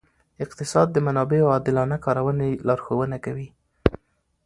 [0.43, 3.47] اقتصاد د منابعو عادلانه کارونې لارښوونه کوي.